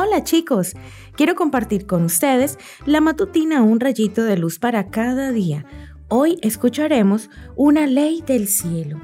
Hola 0.00 0.22
chicos, 0.22 0.76
quiero 1.16 1.34
compartir 1.34 1.84
con 1.84 2.04
ustedes 2.04 2.56
la 2.86 3.00
matutina 3.00 3.62
Un 3.62 3.80
rayito 3.80 4.22
de 4.22 4.36
luz 4.36 4.60
para 4.60 4.90
cada 4.90 5.32
día. 5.32 5.66
Hoy 6.06 6.38
escucharemos 6.40 7.28
una 7.56 7.84
ley 7.88 8.22
del 8.24 8.46
cielo. 8.46 9.00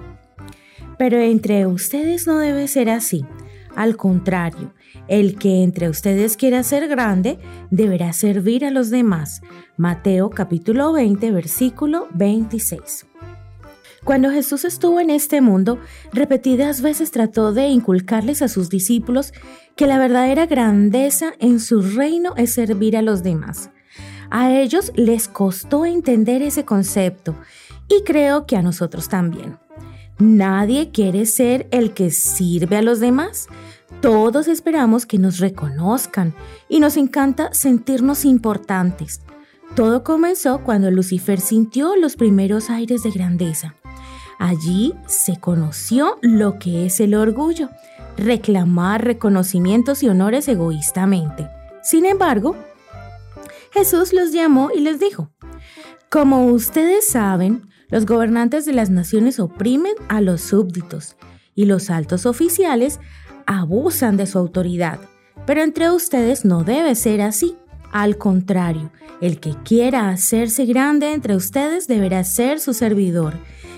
Pero 0.97 1.19
entre 1.19 1.67
ustedes 1.67 2.29
no 2.29 2.39
debe 2.39 2.69
ser 2.69 2.91
así. 2.91 3.25
Al 3.75 3.97
contrario, 3.97 4.73
el 5.09 5.37
que 5.37 5.65
entre 5.65 5.89
ustedes 5.89 6.37
quiera 6.37 6.63
ser 6.63 6.87
grande 6.87 7.41
deberá 7.73 8.13
servir 8.13 8.65
a 8.65 8.71
los 8.71 8.91
demás. 8.91 9.43
Mateo 9.77 10.31
capítulo 10.31 10.93
20 10.93 11.33
versículo 11.33 12.07
26. 12.15 13.07
Cuando 14.05 14.31
Jesús 14.31 14.67
estuvo 14.67 15.01
en 15.01 15.09
este 15.09 15.41
mundo, 15.41 15.79
repetidas 16.13 16.83
veces 16.83 17.11
trató 17.11 17.53
de 17.53 17.69
inculcarles 17.69 18.43
a 18.43 18.49
sus 18.49 18.69
discípulos 18.69 19.33
que 19.77 19.87
la 19.87 19.99
verdadera 19.99 20.45
grandeza 20.45 21.33
en 21.39 21.59
su 21.59 21.81
reino 21.81 22.35
es 22.37 22.53
servir 22.53 22.99
a 22.99 23.03
los 23.03 23.23
demás. 23.23 23.71
A 24.31 24.53
ellos 24.53 24.93
les 24.95 25.27
costó 25.27 25.87
entender 25.87 26.43
ese 26.43 26.65
concepto 26.67 27.35
y 27.89 28.03
creo 28.05 28.47
que 28.47 28.57
a 28.57 28.63
nosotros 28.63 29.09
también. 29.09 29.59
Nadie 30.19 30.91
quiere 30.91 31.25
ser 31.25 31.67
el 31.71 31.95
que 31.95 32.11
sirve 32.11 32.77
a 32.77 32.83
los 32.83 33.01
demás. 33.01 33.49
Todos 34.03 34.49
esperamos 34.49 35.07
que 35.07 35.19
nos 35.19 35.39
reconozcan 35.39 36.35
y 36.69 36.79
nos 36.81 36.99
encanta 36.99 37.55
sentirnos 37.55 38.27
importantes. 38.27 39.23
Todo 39.75 40.05
comenzó 40.05 40.63
cuando 40.63 40.91
Lucifer 40.91 41.41
sintió 41.41 41.97
los 41.97 42.17
primeros 42.17 42.71
aires 42.71 43.03
de 43.03 43.11
grandeza. 43.11 43.75
Allí 44.45 44.93
se 45.07 45.39
conoció 45.41 46.19
lo 46.21 46.59
que 46.59 46.85
es 46.85 47.01
el 47.01 47.15
orgullo, 47.15 47.71
reclamar 48.19 49.03
reconocimientos 49.03 50.03
y 50.03 50.11
honores 50.11 50.47
egoístamente. 50.49 51.49
Sin 51.83 52.05
embargo, 52.05 52.55
Jesús 53.73 54.13
los 54.13 54.33
llamó 54.33 54.69
y 54.71 54.81
les 54.81 55.01
dijo, 55.01 55.31
como 56.11 56.45
ustedes 56.49 57.07
saben, 57.07 57.71
los 57.89 58.05
gobernantes 58.05 58.67
de 58.67 58.75
las 58.75 58.91
naciones 58.91 59.41
oprimen 59.41 59.95
a 60.09 60.21
los 60.21 60.43
súbditos 60.43 61.17
y 61.55 61.65
los 61.65 61.89
altos 61.89 62.27
oficiales 62.27 63.01
abusan 63.47 64.19
de 64.19 64.27
su 64.27 64.37
autoridad, 64.37 65.01
pero 65.47 65.63
entre 65.63 65.91
ustedes 65.91 66.45
no 66.45 66.65
debe 66.65 66.97
ser 66.97 67.23
así. 67.23 67.57
Al 67.95 68.19
contrario, 68.19 68.91
el 69.21 69.39
que 69.39 69.55
quiera 69.65 70.09
hacerse 70.09 70.67
grande 70.67 71.13
entre 71.13 71.37
ustedes 71.37 71.87
deberá 71.87 72.25
ser 72.25 72.59
su 72.59 72.75
servidor 72.75 73.35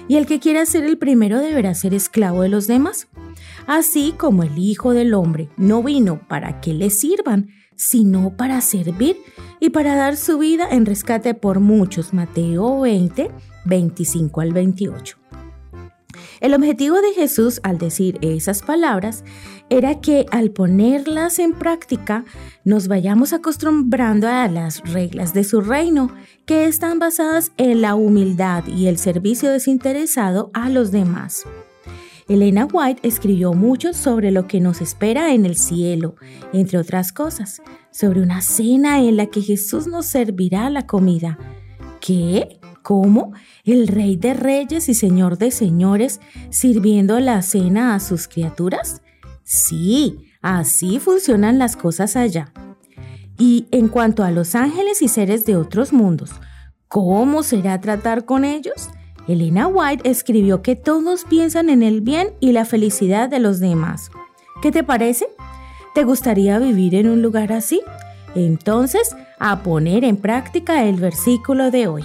y 0.09 0.17
el 0.17 0.25
que 0.25 0.41
quiera 0.41 0.65
ser 0.65 0.85
el 0.85 0.97
primero 0.97 1.39
deberá 1.39 1.75
ser 1.75 1.93
esclavo 1.93 2.41
de 2.41 2.49
los 2.49 2.67
demás. 2.67 3.09
Así 3.67 4.15
como 4.17 4.43
el 4.43 4.57
Hijo 4.57 4.95
del 4.95 5.13
Hombre 5.13 5.51
no 5.59 5.83
vino 5.83 6.19
para 6.29 6.63
que 6.63 6.73
le 6.73 6.89
sirvan, 6.89 7.51
sino 7.75 8.35
para 8.39 8.63
servir 8.63 9.19
y 9.61 9.69
para 9.69 9.95
dar 9.95 10.17
su 10.17 10.39
vida 10.39 10.67
en 10.71 10.87
rescate 10.87 11.35
por 11.35 11.61
muchos. 11.61 12.15
Mateo 12.15 12.81
20, 12.81 13.31
25 13.67 14.41
al 14.41 14.55
28. 14.55 15.26
El 16.41 16.55
objetivo 16.55 17.01
de 17.01 17.13
Jesús 17.15 17.61
al 17.63 17.79
decir 17.79 18.19
esas 18.21 18.63
palabras 18.63 19.25
era 19.71 20.01
que 20.01 20.27
al 20.31 20.51
ponerlas 20.51 21.39
en 21.39 21.53
práctica 21.53 22.25
nos 22.65 22.89
vayamos 22.89 23.33
acostumbrando 23.33 24.29
a 24.29 24.47
las 24.49 24.81
reglas 24.93 25.35
de 25.35 25.45
su 25.45 25.61
reino, 25.61 26.11
que 26.45 26.67
están 26.67 26.99
basadas 26.99 27.53
en 27.57 27.81
la 27.81 27.95
humildad 27.95 28.67
y 28.67 28.87
el 28.87 28.99
servicio 28.99 29.51
desinteresado 29.51 30.51
a 30.55 30.69
los 30.69 30.93
demás. 30.93 31.45
Elena 32.29 32.67
White 32.67 33.07
escribió 33.07 33.53
mucho 33.53 33.93
sobre 33.93 34.33
lo 34.33 34.49
que 34.49 34.61
nos 34.61 34.81
espera 34.81 35.33
en 35.33 35.47
el 35.47 35.57
cielo, 35.57 36.17
entre 36.53 36.79
otras 36.79 37.13
cosas, 37.13 37.63
sobre 37.93 38.21
una 38.21 38.43
cena 38.43 39.01
en 39.01 39.17
la 39.17 39.27
que 39.27 39.43
Jesús 39.43 39.87
nos 39.87 40.07
servirá 40.07 40.69
la 40.71 40.87
comida. 40.87 41.39
¿Qué? 42.01 42.59
¿Cómo? 42.87 43.33
¿El 43.65 43.89
rey 43.89 44.15
de 44.15 44.33
reyes 44.33 44.89
y 44.89 44.95
señor 44.95 45.39
de 45.39 45.51
señores 45.51 46.21
sirviendo 46.51 47.19
la 47.19 47.43
cena 47.43 47.97
a 47.97 47.99
sus 47.99 48.29
criaturas? 48.29 49.03
Sí, 49.43 50.31
así 50.41 51.01
funcionan 51.01 51.59
las 51.59 51.75
cosas 51.75 52.15
allá. 52.15 52.53
Y 53.37 53.67
en 53.73 53.89
cuanto 53.89 54.23
a 54.23 54.31
los 54.31 54.55
ángeles 54.55 55.03
y 55.03 55.09
seres 55.09 55.45
de 55.45 55.57
otros 55.57 55.93
mundos, 55.93 56.31
¿cómo 56.87 57.43
será 57.43 57.81
tratar 57.81 58.25
con 58.25 58.45
ellos? 58.45 58.89
Elena 59.27 59.67
White 59.67 60.09
escribió 60.09 60.63
que 60.63 60.77
todos 60.77 61.25
piensan 61.25 61.71
en 61.71 61.83
el 61.83 62.03
bien 62.03 62.35
y 62.39 62.53
la 62.53 62.65
felicidad 62.65 63.29
de 63.29 63.41
los 63.41 63.59
demás. 63.59 64.13
¿Qué 64.63 64.71
te 64.71 64.85
parece? 64.85 65.27
¿Te 65.93 66.05
gustaría 66.05 66.61
vivir 66.61 66.95
en 66.95 67.09
un 67.09 67.21
lugar 67.21 67.53
así? 67.53 67.81
Entonces, 68.37 69.17
a 69.41 69.65
poner 69.65 70.05
en 70.05 70.17
práctica 70.19 70.85
el 70.85 71.01
versículo 71.01 71.73
de 71.73 71.89
hoy. 71.89 72.05